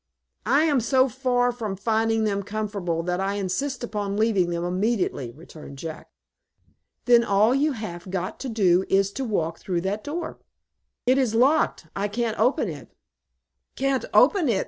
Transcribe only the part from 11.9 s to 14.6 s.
I can't open it." "Can't open it!"